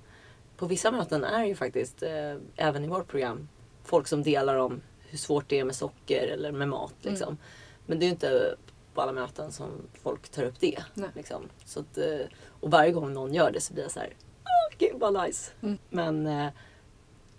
[0.62, 3.48] På vissa möten är ju faktiskt, eh, även i vårt program,
[3.84, 6.94] folk som delar om hur svårt det är med socker eller med mat.
[7.00, 7.28] Liksom.
[7.28, 7.38] Mm.
[7.86, 8.56] Men det är ju inte
[8.94, 9.70] på alla möten som
[10.02, 10.84] folk tar upp det.
[11.14, 11.48] Liksom.
[11.64, 12.26] Så att, eh,
[12.60, 15.52] och varje gång någon gör det så blir jag så här, åh gud vad nice.
[15.62, 15.78] Mm.
[15.90, 16.52] Men eh,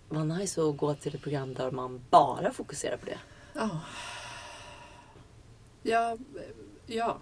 [0.09, 3.19] vad nice att gå till ett program där man bara fokuserar på det.
[3.53, 3.79] Ja.
[5.83, 6.17] Ja,
[6.85, 7.17] ja.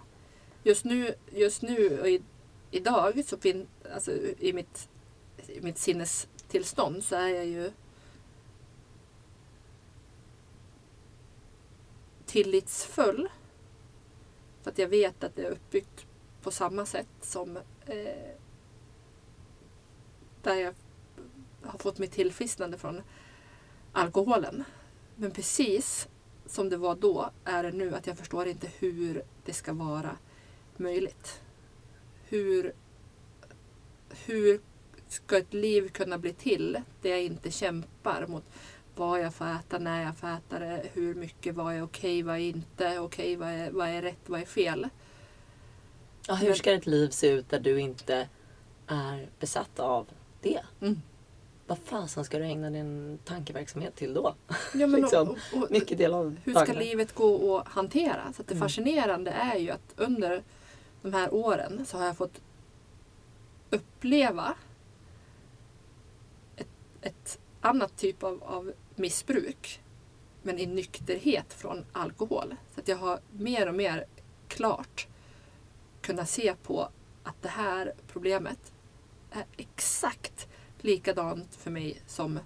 [0.62, 2.22] Just nu, just nu och i,
[2.70, 4.88] idag så fin, alltså i mitt,
[5.60, 7.72] mitt sinnestillstånd så är jag ju
[12.26, 13.28] tillitsfull.
[14.62, 16.06] För att jag vet att det är uppbyggt
[16.42, 18.36] på samma sätt som eh,
[20.42, 20.74] där jag
[21.62, 23.02] har fått mitt tillfrisknande från
[23.92, 24.64] alkoholen.
[25.16, 26.08] Men precis
[26.46, 30.16] som det var då är det nu att jag förstår inte hur det ska vara
[30.76, 31.42] möjligt.
[32.24, 32.72] Hur,
[34.10, 34.60] hur
[35.12, 38.44] ska ett liv kunna bli till där jag inte kämpar mot
[38.96, 42.36] vad jag får äta, när jag får äta det, hur mycket, vad är okej, vad
[42.36, 44.88] är inte okej, vad, är, vad är rätt, vad är fel.
[46.26, 48.28] Ja, hur ska ett liv se ut där du inte
[48.86, 50.06] är besatt av
[50.40, 50.60] det?
[50.80, 51.02] Mm.
[51.66, 54.34] Vad fasen ska du ägna din tankeverksamhet till då?
[54.74, 56.80] Ja, men Liksom, och, och, Mycket del av hur ska dagarna.
[56.80, 58.32] livet gå att hantera?
[58.36, 58.68] Så att det Mm.
[58.68, 60.42] fascinerande är ju att under
[61.02, 62.40] de här åren så har jag fått
[63.70, 64.54] uppleva
[67.02, 69.80] ett, annat typ av, av missbruk.
[70.42, 72.56] Men i nykterhet från alkohol.
[72.74, 74.06] Så att jag har mer och mer
[74.48, 75.06] klart
[76.00, 76.88] kunnat se på
[77.22, 78.72] att det här problemet
[79.30, 80.48] är exakt
[80.80, 82.38] likadant för mig som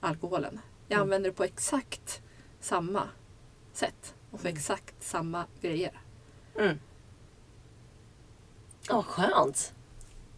[0.00, 0.60] alkoholen.
[0.88, 1.02] Jag Mm.
[1.02, 2.22] använder det på exakt
[2.60, 3.08] samma
[3.72, 4.58] sätt och för Mm.
[4.58, 6.00] exakt samma grejer.
[6.58, 6.78] Mm.
[8.88, 9.74] Ja, skönt.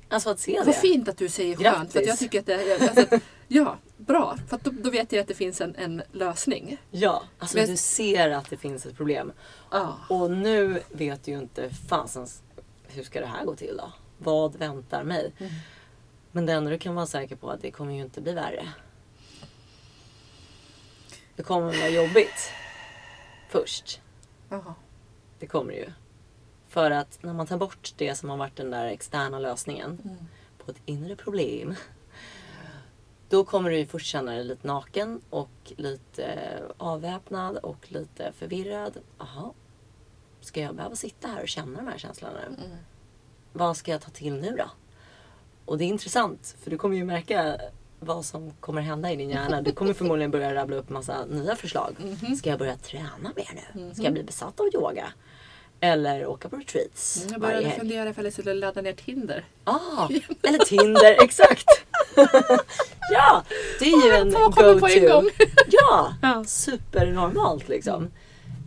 [0.09, 0.73] Alltså att se Vad det.
[0.73, 1.93] fint att du säger skönt.
[1.93, 2.19] För att jag Grattis.
[2.19, 4.37] tycker att det, alltså, att- ja, bra.
[4.49, 6.77] För då, då vet jag att det finns en, en lösning.
[6.91, 9.33] Ja, alltså Men- du ser att det finns ett problem.
[9.71, 9.99] Ja.
[10.09, 12.43] Och nu vet du ju inte fasens
[12.89, 13.93] hur ska det här gå till då?
[14.19, 15.33] Vad väntar mig?
[15.39, 15.53] Mm.
[16.33, 18.33] Men det enda du kan vara säker på är att det kommer ju inte bli
[18.33, 18.69] värre.
[21.37, 22.51] Det kommer vara jobbigt.
[23.49, 24.01] Först.
[24.49, 24.75] Jaha.
[25.39, 25.93] Det kommer det ju.
[26.69, 30.17] För att när man tar bort det som har varit den där externa lösningen Mm.
[30.65, 31.75] på ett inre problem.
[33.29, 38.33] Då kommer du ju först känna dig lite naken och lite eh, avväpnad och lite
[38.39, 38.99] förvirrad.
[39.19, 39.53] Jaha,
[40.41, 42.65] ska jag behöva sitta här och känna de här känslorna nu?
[42.65, 42.77] Mm.
[43.53, 44.71] Vad ska jag ta till nu då?
[45.65, 47.57] Och det är intressant för du kommer ju märka
[48.01, 49.63] vad som kommer hända i din hjärna.
[49.63, 51.97] Du kommer förmodligen börja rabbla upp massa nya förslag.
[51.99, 52.37] Mhm.
[52.37, 53.95] Ska jag börja träna mer nu?
[53.95, 55.13] Ska jag bli besatt av yoga?
[55.81, 59.45] Eller åka på retreats Mm, Jag började fundera ifall jag skulle ladda ner Tinder.
[59.65, 60.09] Ah,
[60.43, 61.67] eller Tinder, exakt!
[63.13, 63.43] ja,
[63.79, 65.31] det är ju en go-to.
[66.23, 68.11] Ja, supernormalt liksom.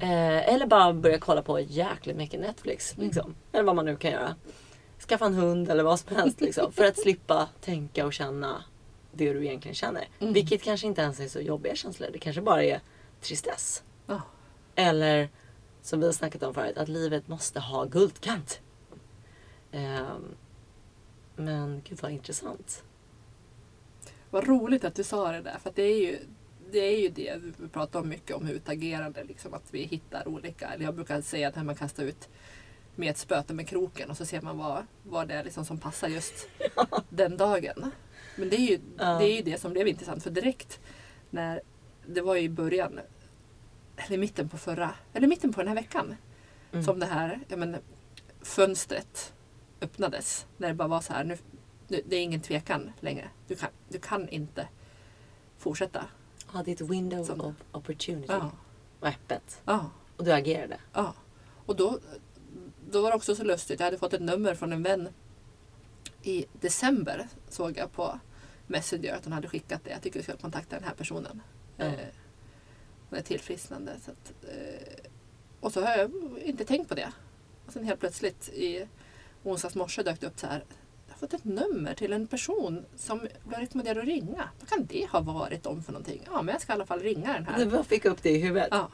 [0.01, 2.93] Eh, eller bara börja kolla på jäkligt mycket Netflix.
[2.93, 3.05] Mm.
[3.07, 3.35] Liksom.
[3.51, 4.35] Eller vad man nu kan göra.
[5.07, 6.41] Skaffa en hund eller vad som helst.
[6.41, 8.63] Liksom, för att slippa tänka och känna
[9.11, 10.07] det du egentligen känner.
[10.19, 10.33] Mm.
[10.33, 12.09] Vilket kanske inte ens är så jobbiga känslor.
[12.13, 12.79] Det kanske bara är
[13.21, 13.83] tristess.
[14.05, 14.21] Ja.
[14.75, 15.29] Eller
[15.81, 18.59] som vi har snackat om förut, att livet måste ha guldkant.
[19.71, 20.35] Ehm,
[21.35, 22.83] Men gud vad intressant.
[24.29, 25.57] Vad roligt att du sa det där.
[25.63, 26.19] För det är ju
[26.71, 29.23] det, är ju det vi pratar om mycket om utagerande.
[29.23, 30.67] Liksom, att vi hittar olika.
[30.67, 32.29] Eller jag brukar säga att man kastar ut
[32.95, 35.77] med ett spöte med kroken och så ser man vad, vad det är liksom som
[35.77, 36.47] passar just
[37.09, 37.91] den dagen.
[38.35, 40.23] Men det är, ju, det är ju det som blev intressant.
[40.23, 40.79] För direkt
[41.29, 41.61] när
[42.05, 42.99] det var ju i början,
[43.97, 46.15] eller mitten på förra, eller mitten på den här veckan.
[46.71, 46.85] Mm.
[46.85, 47.77] Som det här men,
[48.41, 49.33] fönstret
[49.81, 50.45] öppnades.
[50.57, 51.37] När det bara var så här, nu,
[51.89, 53.29] det är ingen tvekan längre.
[53.47, 54.67] Du kan, du kan inte
[55.57, 56.05] fortsätta.
[56.53, 58.51] Ja, ditt window Som- of opportunity Ja,
[58.99, 59.61] var öppet.
[59.65, 60.77] ja, Och du agerade.
[60.93, 61.13] ja.
[61.65, 61.99] Och då,
[62.91, 63.79] då var det också så lustigt.
[63.79, 65.09] Jag hade fått ett nummer från en vän
[66.23, 67.27] i december.
[67.49, 68.19] Såg jag på
[68.67, 69.89] Messenger att hon hade skickat det.
[69.89, 71.41] Jag tycker vi ska kontakta den här personen.
[71.77, 71.85] Ja.
[71.85, 71.93] Eh,
[73.09, 73.91] hon är tillfrisknande.
[74.05, 75.05] Så att, eh,
[75.59, 76.11] och så har jag
[76.43, 77.11] inte tänkt på det.
[77.65, 78.87] Och sen helt plötsligt i
[79.43, 80.63] onsdags morse dök det upp så här.
[81.19, 84.49] Jag fått ett nummer till en person som blev rekommenderad att ringa.
[84.59, 86.21] Vad kan det ha varit om för någonting?
[86.31, 87.59] Ja, men jag ska i alla fall ringa den här.
[87.59, 88.67] Du bara fick upp det i huvudet.
[88.71, 88.89] Ja.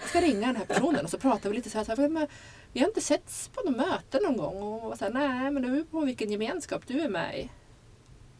[0.00, 1.84] Jag ska ringa den här personen och så pratar vi lite så här.
[1.84, 2.26] Så här men,
[2.72, 4.62] vi har inte setts på något möte någon gång.
[4.62, 7.50] Och så här, nej men det beror på vilken gemenskap du är med i.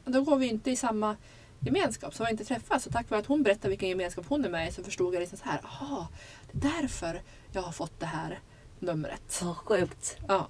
[0.05, 1.16] Och då går vi inte i samma
[1.61, 2.85] gemenskap så vi har inte träffats.
[2.85, 5.20] Så tack vare att hon berättade vilken gemenskap hon är med i så förstod jag
[5.20, 5.61] liksom så här.
[5.62, 6.09] Jaha,
[6.53, 7.22] det är därför
[7.53, 8.40] jag har fått det här
[8.79, 9.22] numret.
[9.29, 10.16] Så sjukt.
[10.29, 10.48] Ja.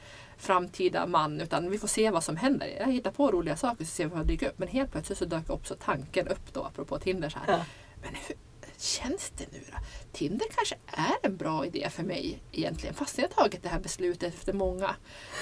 [0.45, 2.67] framtida man utan vi får se vad som händer.
[2.79, 4.59] Jag hittar på roliga saker så ser vi vad dyker upp.
[4.59, 7.57] Men helt plötsligt så dök också tanken upp då apropå Tinder så här.
[7.57, 7.65] Ja.
[8.01, 8.35] Men hur
[8.77, 9.77] känns det nu då?
[10.11, 12.95] Tinder kanske är en bra idé för mig egentligen.
[12.95, 14.95] Fast jag har tagit det här beslutet efter många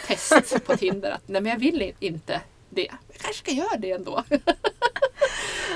[0.07, 2.41] test på Tinder att nej men jag vill inte
[2.73, 2.87] det.
[3.11, 4.23] Jag kanske ska göra det ändå.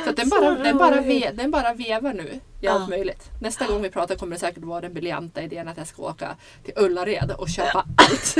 [0.05, 2.71] Så den, Så bara, den, bara ve, den bara vevar nu i Ja.
[2.71, 3.29] allt möjligt.
[3.41, 6.35] Nästa gång vi pratar kommer det säkert vara den briljanta idén att jag ska åka
[6.65, 8.35] till Ullared och köpa allt.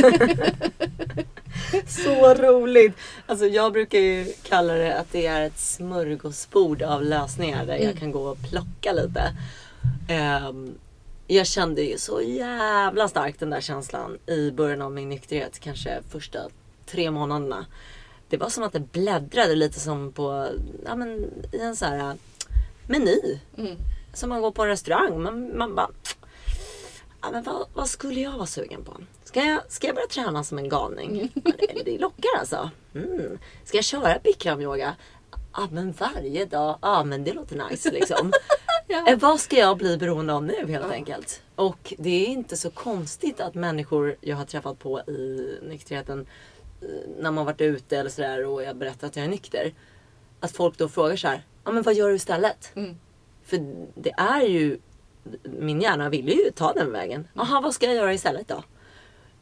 [1.88, 2.94] Så roligt!
[3.26, 7.84] Alltså jag brukar ju kalla det att det är ett smörgåsbord av lösningar där jag
[7.84, 7.98] Mm.
[7.98, 9.22] kan gå och plocka lite.
[10.10, 10.76] Ehm,
[11.28, 15.60] jag kände ju så jävla starkt den där känslan i början av min nykterhet.
[15.60, 16.40] Kanske första
[16.86, 17.66] tre månaderna.
[18.30, 20.48] Det var som att det bläddrade lite som på,
[20.86, 22.16] ja men i en så här
[22.88, 23.40] meny.
[23.58, 23.76] Mm.
[24.14, 25.22] Som man går på en restaurang.
[25.24, 25.90] Man, man bara,
[27.22, 28.94] ja, men vad, vad skulle jag vara sugen på?
[29.24, 31.32] Ska jag, ska jag börja träna som en galning?
[31.34, 32.70] Ja, Det, det lockar alltså.
[32.96, 33.38] Mm.
[33.66, 34.96] Ska jag köra bikramyoga?
[35.54, 36.80] Ja men varje dag.
[36.82, 38.32] Ja men det låter nice liksom.
[38.90, 39.08] Ja.
[39.08, 40.92] Eh, Vad ska jag bli beroende av nu helt Ja.
[40.94, 41.42] enkelt?
[41.56, 46.26] Och det är inte så konstigt att människor jag har träffat på i nykterheten
[47.20, 49.74] när man varit ute eller sådär och jag berättar att jag är nykter.
[50.40, 52.72] Att folk då frågar så här, ja men vad gör du istället?
[52.76, 52.98] Mm.
[53.44, 54.80] För det är ju,
[55.44, 57.28] min hjärna vill ju ta den vägen.
[57.34, 58.64] Jaha, vad ska jag göra istället då?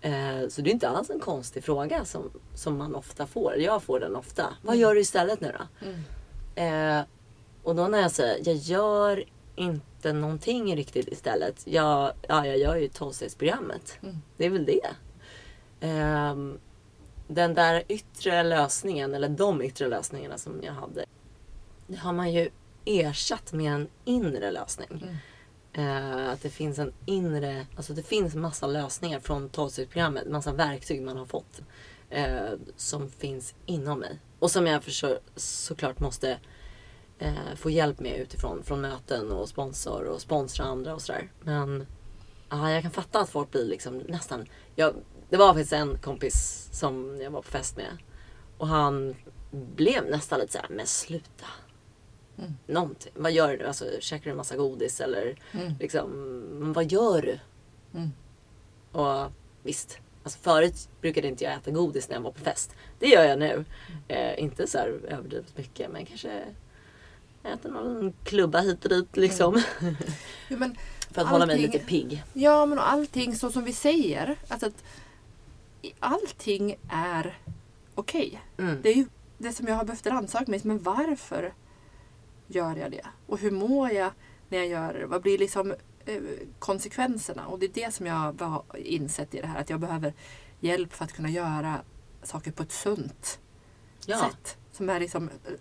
[0.01, 3.55] Eh, så det är inte alls en konstig fråga som, som man ofta får.
[3.57, 4.45] Jag får den ofta.
[4.61, 5.87] Vad gör du istället nu då?
[5.87, 6.99] Mm.
[6.99, 7.05] Eh,
[7.63, 9.23] och då när jag säger, jag gör
[9.55, 11.67] inte någonting riktigt istället.
[11.67, 13.97] Jag, ja, jag gör ju tolvstegsprogrammet.
[14.03, 14.15] Mm.
[14.37, 14.87] Det är väl det.
[15.79, 16.59] Ehm,
[17.27, 21.05] den där yttre lösningen, eller de yttre lösningarna som jag hade.
[21.87, 22.49] Det har man ju
[22.85, 24.87] ersatt med en inre lösning.
[24.91, 25.15] Mm.
[25.73, 30.27] Eh, att det finns en inre, alltså det finns massa lösningar från tolvstegsprogrammet.
[30.27, 31.61] Massa verktyg man har fått.
[32.09, 34.19] Eh, som finns inom mig.
[34.39, 36.39] Och som jag för så, såklart måste
[37.19, 41.31] eh, få hjälp med utifrån från möten och sponsor och sponsra andra och sådär.
[41.41, 41.85] Men
[42.49, 44.45] ja, jag kan fatta att folk blir liksom nästan...
[44.75, 44.93] Jag,
[45.29, 47.97] det var faktiskt en kompis som jag var på fest med.
[48.57, 49.15] Och han
[49.51, 51.45] blev nästan lite såhär, men sluta.
[52.37, 52.53] Mm.
[52.67, 53.11] Någonting.
[53.15, 53.65] Vad gör du?
[53.65, 55.73] Alltså, käkar du en massa godis eller Mm.
[55.79, 57.39] liksom, vad gör du?
[57.99, 58.09] Mm.
[58.91, 59.31] Och
[59.63, 62.75] visst, alltså förut brukade inte jag äta godis när jag var på fest.
[62.99, 63.65] Det gör jag nu.
[64.07, 66.43] Eh, inte så här överdrivet mycket men kanske
[67.43, 69.61] äter någon klubba hit och dit liksom.
[70.49, 70.75] Jo, men,
[71.11, 72.23] För att hålla mig Allting- lite pigg.
[72.33, 74.35] ja, men och allting så som vi säger.
[74.47, 74.83] Alltså att
[75.99, 77.39] allting är
[77.95, 78.41] okej.
[78.57, 78.81] Mm.
[78.81, 79.05] Det är ju
[79.37, 80.61] det som jag har behövt rannsaka mig.
[80.63, 81.53] Men varför
[82.47, 83.05] gör jag det?
[83.27, 84.11] Och hur mår jag
[84.49, 85.05] när jag gör det?
[85.05, 85.71] Vad blir liksom
[86.05, 86.21] eh,
[86.59, 87.47] konsekvenserna?
[87.47, 89.61] Och det är det som jag har insett i det här.
[89.61, 90.13] Att jag behöver
[90.59, 91.81] hjälp för att kunna göra
[92.23, 93.39] saker på ett sunt
[94.05, 94.57] Ja, sätt.
[94.71, 95.53] Som är liksom eh,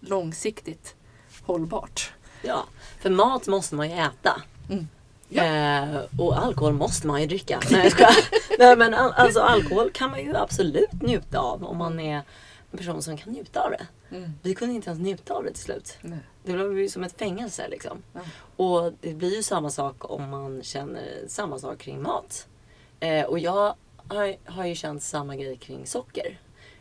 [0.00, 0.96] långsiktigt
[1.42, 2.12] hållbart.
[2.42, 2.64] ja,
[3.00, 4.42] för mat måste man ju äta.
[4.70, 4.88] Mm.
[5.28, 5.44] Ja.
[5.44, 7.60] Eh, och alkohol måste man ju dricka.
[7.70, 8.10] Nej, skojar.
[8.58, 12.22] Nej men al- alltså alkohol kan man ju absolut njuta av om man är
[12.70, 13.86] en person som kan njuta av det.
[14.16, 14.32] Mm.
[14.42, 15.98] Vi kunde inte ens njuta av det till slut.
[16.00, 16.18] Nej.
[16.44, 18.02] Det blev ju som ett fängelse liksom.
[18.12, 18.20] Ja.
[18.56, 22.46] Och det blir ju samma sak om man känner samma sak kring mat.
[23.00, 23.74] Eh, och jag
[24.08, 26.40] har, har ju känt samma grej kring socker.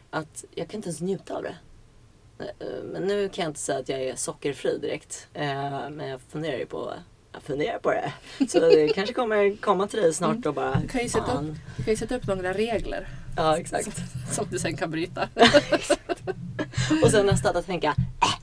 [0.09, 1.55] Att jag kan inte ens njuta av det.
[2.39, 5.27] Eh, Men nu kan jag inte säga att jag är sockerfri direkt.
[5.33, 6.93] Eh, Men jag funderar ju på
[7.33, 8.13] jag funderar på det.
[8.49, 10.79] Så det kanske kommer komma till dig snart och bara...
[10.81, 14.01] Du kan ju sätta "Fan." Du kan sätta upp några regler Ja exakt.
[14.31, 15.29] som du sen kan bryta.
[17.03, 17.87] Och sen nästa dag tänka,
[18.21, 18.39] äh,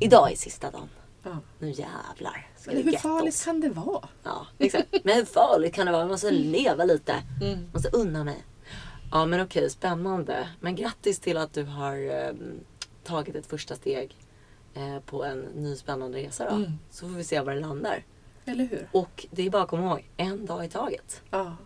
[0.00, 0.88] idag är sista dagen.
[1.22, 1.38] Ja.
[1.58, 3.44] Nu jävlar ska vi hur farligt oss.
[3.44, 4.08] kan det vara?
[4.22, 4.88] Ja, exakt.
[5.04, 6.02] Men hur farligt kan det vara?
[6.02, 7.14] Man måste leva lite.
[7.42, 7.58] Mm.
[7.72, 8.44] Måste unna mig.
[9.12, 10.48] Ja men okej, spännande.
[10.60, 12.32] Men grattis till att du har eh,
[13.04, 14.16] tagit ett första steg
[14.74, 16.56] eh, på en ny spännande resa då.
[16.56, 16.72] Mm.
[16.90, 18.04] Så får vi se var det landar.
[18.44, 18.88] Eller hur?
[18.92, 21.22] Och det är bara att komma ihåg, en dag i taget.
[21.30, 21.56] Ja.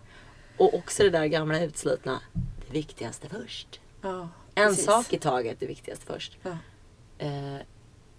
[0.56, 2.20] Och också det där gamla utslitna,
[2.66, 3.80] det viktigaste först.
[4.02, 6.38] ja En sak i taget, det viktigaste först.
[6.42, 6.58] Ja.
[7.18, 7.58] Eh,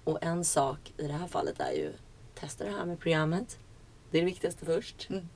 [0.04, 1.94] och en sak i det här fallet är ju,
[2.40, 3.60] testa det här med programmet.
[4.12, 5.10] Det är det viktigaste först.
[5.10, 5.28] Mm.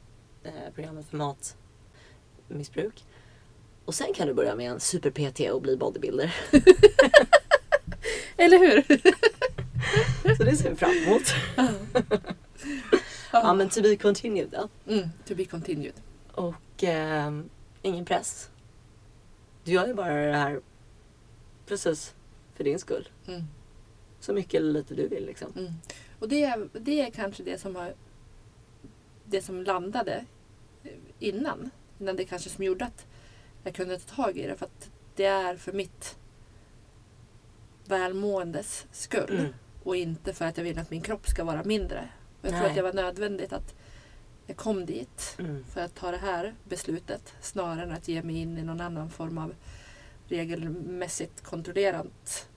[0.43, 1.35] Eh, programmet för
[2.47, 3.03] matmissbruk.
[3.85, 6.35] Och sen kan du börja med en super-PT och bli bodybuilder.
[8.37, 8.81] Eller hur?
[10.37, 11.23] Så det ser vi fram emot.
[13.31, 14.69] ja men to be continued då.
[14.93, 15.09] Mm.
[15.25, 15.93] To be continued.
[16.31, 17.49] Och ehm,
[17.81, 18.49] ingen press.
[19.63, 20.61] Du gör ju bara det här
[21.65, 22.15] precis
[22.53, 23.09] för din skull.
[23.27, 23.43] Mm.
[24.19, 25.53] Så mycket eller lite du vill liksom.
[25.57, 25.73] Mm.
[26.19, 27.93] Och det är, det är kanske det som har
[29.25, 30.25] det som landade
[30.83, 31.69] eh, innan.
[31.99, 33.05] Innan det kanske som gjorde att
[33.63, 34.57] jag kunde ta tag i det.
[34.57, 36.17] För att det är för mitt
[37.85, 39.39] välmåendes skull.
[39.39, 39.53] Mm.
[39.83, 42.09] Och inte för att jag vill att min kropp ska vara mindre.
[42.41, 42.69] Jag tror Nej.
[42.69, 43.73] att det var nödvändigt att
[44.45, 45.65] jag kom dit Mm.
[45.73, 49.09] för att ta det här beslutet snarare än att ge mig in i någon annan
[49.09, 49.53] form av
[50.27, 52.47] regelmässigt kontrollerat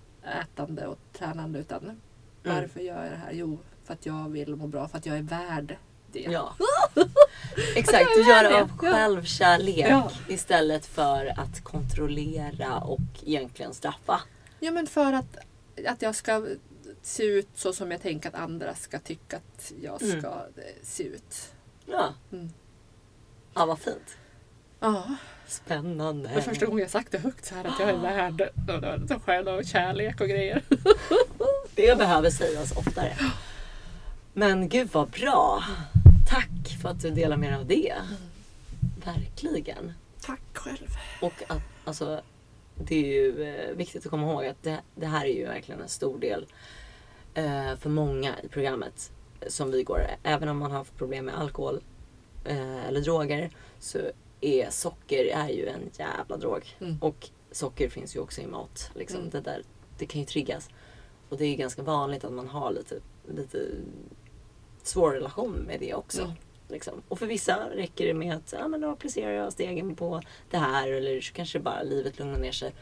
[0.42, 1.58] ätande och tränande.
[1.58, 1.96] Utan Mm.
[2.42, 3.32] varför gör jag det här?
[3.32, 5.76] Jo, för att jag vill må bra, för att jag är värd
[6.12, 6.20] det.
[6.20, 6.54] Ja.
[7.76, 10.10] Exakt, du gör det av självkärlek Ja.
[10.28, 14.20] istället för att kontrollera och egentligen straffa.
[14.60, 15.36] Ja, men för att,
[15.88, 16.46] att jag ska
[17.02, 20.20] se ut så som jag tänker att andra ska tycka att jag Mm.
[20.20, 21.52] ska eh, se ut.
[21.86, 22.50] Ja, Mm.
[23.54, 24.16] ja vad fint.
[24.80, 26.28] Ja, Spännande.
[26.28, 29.48] det var första gången jag sagt det högt så här att jag är värd själ
[29.48, 30.62] och kärlek och grejer.
[31.74, 33.16] Det behöver sägas oftare.
[34.32, 35.62] Men gud vad bra.
[36.30, 37.94] Tack för att du delar med dig av det.
[39.04, 39.92] Verkligen.
[40.20, 40.88] Tack själv.
[41.20, 42.22] Och att, alltså,
[42.84, 45.80] det är ju eh, viktigt att komma ihåg att det, det här är ju verkligen
[45.80, 46.46] en stor del
[47.34, 49.12] eh, för många i programmet
[49.46, 50.06] som vi går.
[50.22, 51.80] Även om man har haft problem med alkohol
[52.44, 53.98] eh, eller droger så
[54.40, 56.76] är socker är ju en jävla drog.
[56.80, 56.98] Mm.
[57.00, 58.90] Och socker finns ju också i mat.
[58.94, 59.20] Liksom.
[59.20, 59.30] Mm.
[59.30, 59.62] Det, där,
[59.98, 60.68] det kan ju triggas.
[61.28, 63.58] Och det är ganska vanligt att man har lite, lite
[64.82, 66.22] svår relation med det också.
[66.22, 66.34] Mm.
[66.68, 67.02] Liksom.
[67.08, 70.58] Och för vissa räcker det med att ja, men då applicerar jag stegen på det
[70.58, 72.72] här eller så kanske bara livet lugnar ner sig.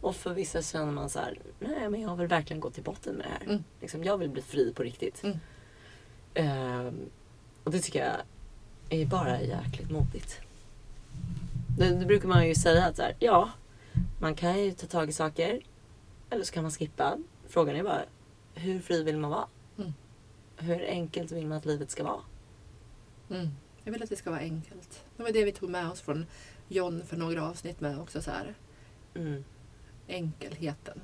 [0.00, 3.14] Och för vissa känner man så här, nej men jag vill verkligen gå till botten
[3.14, 3.52] med det här.
[3.52, 3.64] Mm.
[3.80, 5.24] Liksom, jag vill bli fri på riktigt.
[5.24, 5.38] Mm.
[6.34, 7.10] Ehm,
[7.64, 8.16] och det tycker jag
[9.00, 10.40] är bara jäkligt modigt.
[11.78, 13.50] Det, det brukar man ju säga att så här, ja,
[14.20, 15.60] man kan ju ta tag i saker
[16.30, 17.18] eller så kan man skippa.
[17.48, 18.04] Frågan är bara,
[18.54, 19.46] hur fri vill man vara?
[19.78, 19.92] Mm.
[20.56, 22.20] Hur enkelt vill man att livet ska vara?
[23.30, 23.48] Mm.
[23.84, 25.04] Jag vill att det ska vara enkelt.
[25.16, 26.26] Det var det vi tog med oss från
[26.68, 28.22] John för några avsnitt med också.
[28.22, 28.54] Så här.
[29.14, 29.44] Mm.
[30.08, 31.00] Enkelheten.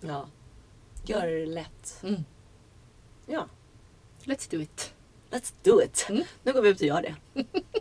[0.00, 0.28] Ja.
[1.06, 2.00] Gör det lätt.
[2.02, 2.24] Mm.
[3.26, 3.48] Ja,
[4.24, 4.94] Let's do it.
[5.30, 6.06] let's do it.
[6.08, 6.22] Mm.
[6.42, 7.14] Nu går vi ut och gör det.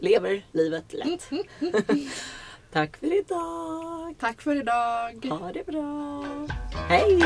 [0.02, 1.30] Lever livet lätt.
[2.72, 4.16] Tack för idag.
[4.20, 5.26] Tack för idag.
[5.30, 6.26] Ha det bra.
[6.90, 7.20] Hej!